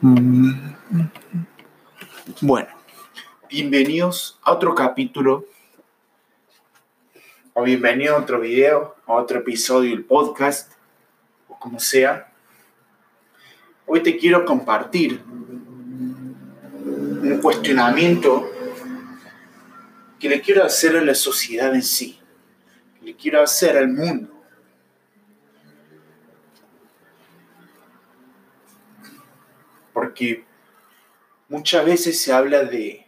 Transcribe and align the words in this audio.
Mm. 0.00 0.52
Bueno, 2.40 2.68
bienvenidos 3.50 4.38
a 4.42 4.52
otro 4.52 4.74
capítulo, 4.74 5.46
o 7.52 7.62
bienvenido 7.62 8.16
a 8.16 8.20
otro 8.20 8.40
video, 8.40 8.96
a 9.06 9.14
otro 9.14 9.40
episodio 9.40 9.90
del 9.90 10.04
podcast, 10.04 10.72
o 11.48 11.58
como 11.58 11.78
sea. 11.80 12.32
Hoy 13.86 14.02
te 14.02 14.16
quiero 14.16 14.44
compartir 14.44 15.20
un 17.22 17.38
cuestionamiento 17.42 18.50
que 20.18 20.28
le 20.28 20.40
quiero 20.40 20.64
hacer 20.64 20.96
a 20.96 21.02
la 21.02 21.14
sociedad 21.14 21.74
en 21.74 21.82
sí, 21.82 22.18
que 22.98 23.06
le 23.06 23.16
quiero 23.16 23.42
hacer 23.42 23.76
al 23.76 23.88
mundo. 23.88 24.29
Muchas 31.48 31.84
veces 31.84 32.20
se 32.20 32.32
habla 32.32 32.64
de, 32.64 33.06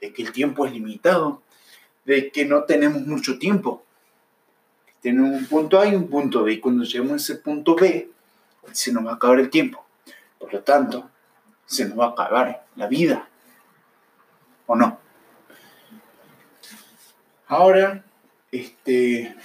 de 0.00 0.12
que 0.12 0.22
el 0.22 0.32
tiempo 0.32 0.66
es 0.66 0.72
limitado, 0.72 1.42
de 2.04 2.30
que 2.30 2.44
no 2.44 2.64
tenemos 2.64 3.02
mucho 3.02 3.38
tiempo. 3.38 3.84
Tenemos 5.00 5.30
un 5.30 5.46
punto 5.46 5.80
A 5.80 5.86
y 5.86 5.94
un 5.94 6.08
punto 6.08 6.44
B, 6.44 6.52
y 6.52 6.60
cuando 6.60 6.84
lleguemos 6.84 7.12
a 7.12 7.16
ese 7.16 7.36
punto 7.36 7.74
B, 7.74 8.10
se 8.72 8.92
nos 8.92 9.06
va 9.06 9.12
a 9.12 9.14
acabar 9.14 9.38
el 9.38 9.50
tiempo. 9.50 9.84
Por 10.38 10.52
lo 10.52 10.60
tanto, 10.60 11.10
se 11.64 11.88
nos 11.88 11.98
va 11.98 12.06
a 12.06 12.10
acabar 12.10 12.66
la 12.76 12.86
vida. 12.86 13.28
¿O 14.66 14.74
no? 14.74 14.98
Ahora, 17.48 18.04
este, 18.50 19.36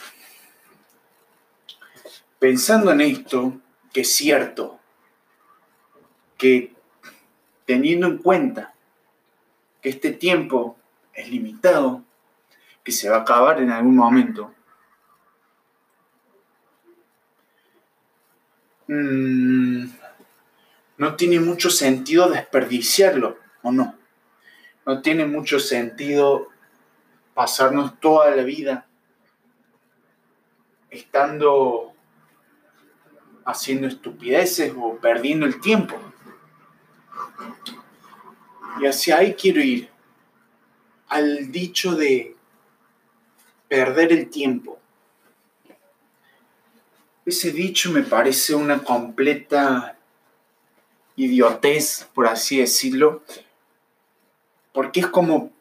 pensando 2.39 2.91
en 2.91 3.01
esto, 3.01 3.61
que 3.93 4.01
es 4.01 4.11
cierto, 4.15 4.80
que 6.41 6.73
teniendo 7.67 8.07
en 8.07 8.17
cuenta 8.17 8.73
que 9.79 9.89
este 9.89 10.11
tiempo 10.11 10.75
es 11.13 11.29
limitado, 11.29 12.03
que 12.83 12.91
se 12.91 13.11
va 13.11 13.17
a 13.17 13.21
acabar 13.21 13.61
en 13.61 13.69
algún 13.69 13.95
momento, 13.95 14.51
mm, 18.87 19.85
no 20.97 21.15
tiene 21.15 21.39
mucho 21.39 21.69
sentido 21.69 22.27
desperdiciarlo, 22.27 23.37
¿o 23.61 23.71
no? 23.71 23.95
No 24.87 25.03
tiene 25.03 25.27
mucho 25.27 25.59
sentido 25.59 26.47
pasarnos 27.35 27.99
toda 27.99 28.35
la 28.35 28.41
vida 28.41 28.87
estando 30.89 31.93
haciendo 33.45 33.85
estupideces 33.85 34.73
o 34.75 34.97
perdiendo 34.97 35.45
el 35.45 35.61
tiempo. 35.61 36.10
Y 38.79 38.85
hacia 38.85 39.17
ahí 39.17 39.33
quiero 39.33 39.61
ir, 39.61 39.89
al 41.07 41.51
dicho 41.51 41.95
de 41.95 42.35
perder 43.67 44.11
el 44.11 44.29
tiempo. 44.29 44.79
Ese 47.25 47.51
dicho 47.51 47.91
me 47.91 48.01
parece 48.01 48.55
una 48.55 48.83
completa 48.83 49.97
idiotez, 51.15 52.07
por 52.13 52.27
así 52.27 52.59
decirlo, 52.59 53.23
porque 54.73 55.01
es 55.01 55.07
como 55.07 55.51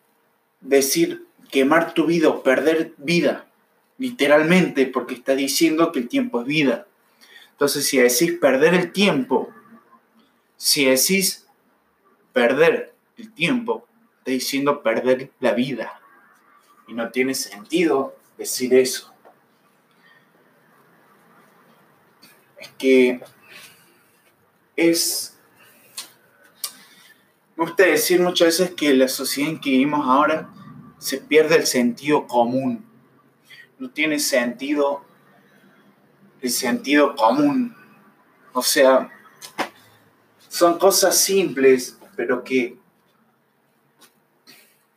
decir 0.60 1.26
quemar 1.50 1.94
tu 1.94 2.06
vida 2.06 2.28
o 2.28 2.42
perder 2.42 2.94
vida, 2.96 3.46
literalmente, 3.98 4.86
porque 4.86 5.14
está 5.14 5.34
diciendo 5.34 5.92
que 5.92 5.98
el 5.98 6.08
tiempo 6.08 6.40
es 6.40 6.46
vida. 6.46 6.86
Entonces, 7.52 7.86
si 7.86 7.98
decís 7.98 8.38
perder 8.40 8.74
el 8.74 8.92
tiempo, 8.92 9.52
si 10.56 10.86
decís 10.86 11.46
perder 12.32 12.94
el 13.20 13.32
tiempo, 13.32 13.86
está 14.18 14.30
diciendo 14.30 14.82
perder 14.82 15.30
la 15.40 15.52
vida. 15.52 16.00
Y 16.88 16.94
no 16.94 17.10
tiene 17.10 17.34
sentido 17.34 18.16
decir 18.36 18.74
eso. 18.74 19.12
Es 22.58 22.68
que 22.78 23.20
es... 24.76 25.38
Me 27.56 27.66
gusta 27.66 27.84
decir 27.84 28.20
muchas 28.20 28.58
veces 28.58 28.70
que 28.74 28.94
la 28.94 29.08
sociedad 29.08 29.50
en 29.50 29.60
que 29.60 29.70
vivimos 29.70 30.06
ahora 30.06 30.48
se 30.98 31.18
pierde 31.18 31.56
el 31.56 31.66
sentido 31.66 32.26
común. 32.26 32.86
No 33.78 33.90
tiene 33.90 34.18
sentido 34.18 35.04
el 36.40 36.50
sentido 36.50 37.14
común. 37.14 37.76
O 38.52 38.62
sea, 38.62 39.10
son 40.48 40.78
cosas 40.78 41.16
simples, 41.18 41.98
pero 42.16 42.42
que 42.42 42.79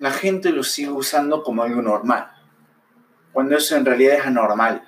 la 0.03 0.11
gente 0.11 0.51
lo 0.51 0.63
sigue 0.63 0.89
usando 0.89 1.43
como 1.43 1.63
algo 1.63 1.81
normal, 1.81 2.29
cuando 3.31 3.55
eso 3.55 3.77
en 3.77 3.85
realidad 3.85 4.17
es 4.17 4.25
anormal. 4.25 4.83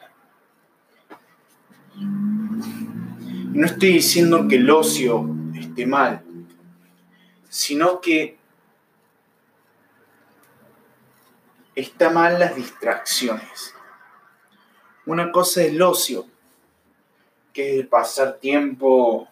no 1.96 3.66
estoy 3.66 3.94
diciendo 3.94 4.46
que 4.50 4.58
el 4.58 4.70
ocio 4.70 5.26
esté 5.58 5.86
mal, 5.86 6.22
sino 7.48 8.02
que 8.02 8.38
está 11.76 12.10
mal 12.10 12.38
las 12.38 12.54
distracciones. 12.54 13.74
Una 15.06 15.32
cosa 15.32 15.62
es 15.62 15.70
el 15.70 15.82
ocio, 15.82 16.28
que 17.54 17.80
es 17.80 17.88
pasar 17.88 18.40
tiempo 18.40 19.30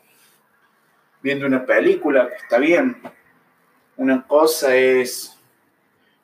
viendo 1.21 1.45
una 1.45 1.65
película, 1.65 2.29
que 2.29 2.35
está 2.35 2.57
bien. 2.57 3.01
Una 3.97 4.25
cosa 4.25 4.73
es 4.73 5.37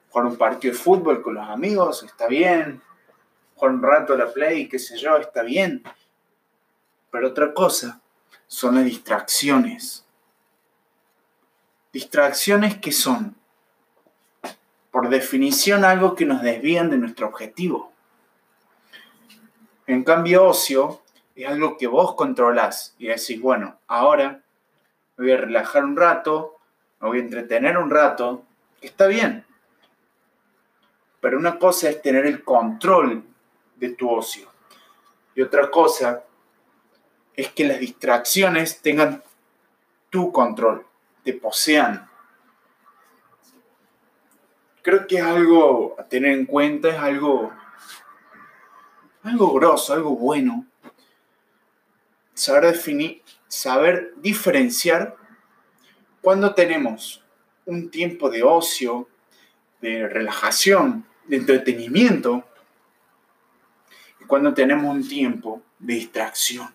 jugar 0.10 0.28
un 0.28 0.38
partido 0.38 0.74
de 0.74 0.80
fútbol 0.80 1.22
con 1.22 1.36
los 1.36 1.48
amigos, 1.48 2.04
está 2.04 2.28
bien. 2.28 2.82
Jugar 3.56 3.76
un 3.76 3.84
rato 3.84 4.14
a 4.14 4.18
la 4.18 4.32
play, 4.32 4.68
qué 4.68 4.80
sé 4.80 4.98
yo, 4.98 5.18
está 5.18 5.44
bien. 5.44 5.84
Pero 7.12 7.30
otra 7.30 7.54
cosa 7.54 8.02
son 8.48 8.76
las 8.76 8.86
distracciones. 8.86 10.06
Distracciones 11.92 12.78
que 12.78 12.92
son, 12.92 13.36
por 14.92 15.10
definición, 15.10 15.86
algo 15.86 16.16
que 16.16 16.26
nos 16.26 16.42
desvían 16.42 16.90
de 16.90 16.98
nuestro 16.98 17.28
objetivo. 17.28 17.92
En 19.88 20.04
cambio, 20.04 20.46
ocio 20.46 21.02
es 21.36 21.48
algo 21.48 21.78
que 21.78 21.88
vos 21.88 22.16
controlás 22.16 22.96
y 23.00 23.08
decís, 23.08 23.42
bueno, 23.42 23.80
ahora 23.88 24.42
me 25.18 25.26
voy 25.26 25.32
a 25.32 25.38
relajar 25.38 25.84
un 25.84 25.96
rato, 25.96 26.58
me 27.00 27.08
voy 27.08 27.18
a 27.20 27.22
entretener 27.22 27.78
un 27.78 27.90
rato, 27.90 28.44
está 28.82 29.08
bien. 29.08 29.46
Pero 31.22 31.38
una 31.38 31.60
cosa 31.60 31.90
es 31.90 32.02
tener 32.02 32.26
el 32.26 32.44
control 32.44 33.24
de 33.76 33.90
tu 33.90 34.10
ocio. 34.10 34.48
Y 35.36 35.42
otra 35.42 35.70
cosa 35.70 36.24
es 37.36 37.50
que 37.50 37.66
las 37.66 37.80
distracciones 37.80 38.82
tengan 38.82 39.24
tu 40.10 40.32
control, 40.32 40.86
te 41.24 41.34
posean. 41.34 42.10
Creo 44.82 45.08
que 45.08 45.18
es 45.18 45.24
algo 45.24 45.96
a 46.00 46.04
tener 46.04 46.32
en 46.32 46.46
cuenta, 46.46 46.90
es 46.90 46.98
algo, 46.98 47.54
algo 49.24 49.54
grosso, 49.54 49.94
algo 49.94 50.16
bueno 50.16 50.66
saber 52.40 52.68
definir, 52.68 53.22
saber 53.48 54.14
diferenciar 54.18 55.16
cuando 56.22 56.54
tenemos 56.54 57.22
un 57.66 57.92
tiempo 57.92 58.30
de 58.30 58.44
ocio, 58.44 59.10
de 59.82 60.08
relajación, 60.08 61.06
de 61.30 61.38
entretenimiento, 61.38 62.44
y 64.20 64.26
cuando 64.26 64.54
tenemos 64.54 64.94
un 64.94 65.08
tiempo 65.08 65.62
de 65.78 65.94
distracción, 65.94 66.74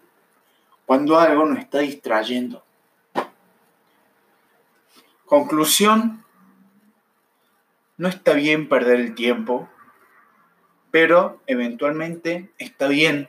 cuando 0.87 1.19
algo 1.19 1.45
nos 1.45 1.59
está 1.59 1.81
distrayendo. 1.81 2.65
Conclusión, 5.27 6.25
no 7.97 8.09
está 8.09 8.35
bien 8.35 8.69
perder 8.69 9.01
el 9.01 9.15
tiempo, 9.17 9.69
pero 10.93 11.43
eventualmente 11.49 12.53
está 12.59 12.87
bien 12.87 13.29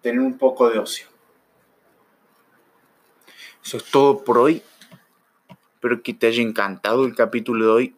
tener 0.00 0.20
un 0.20 0.36
poco 0.36 0.68
de 0.68 0.80
ocio. 0.80 1.06
Eso 3.64 3.76
es 3.76 3.84
todo 3.84 4.24
por 4.24 4.38
hoy. 4.38 4.62
Espero 5.74 6.02
que 6.02 6.14
te 6.14 6.26
haya 6.26 6.42
encantado 6.42 7.04
el 7.04 7.14
capítulo 7.14 7.64
de 7.64 7.70
hoy 7.70 7.96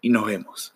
y 0.00 0.10
nos 0.10 0.26
vemos. 0.26 0.72